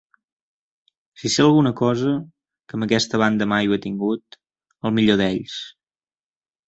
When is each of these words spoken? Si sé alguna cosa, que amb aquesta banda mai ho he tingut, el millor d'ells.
Si 1.23 1.29
sé 1.33 1.43
alguna 1.43 1.73
cosa, 1.81 2.13
que 2.69 2.79
amb 2.79 2.87
aquesta 2.87 3.21
banda 3.25 3.49
mai 3.55 3.69
ho 3.73 3.77
he 3.77 3.81
tingut, 3.87 4.39
el 4.91 4.97
millor 4.97 5.21
d'ells. 5.23 5.59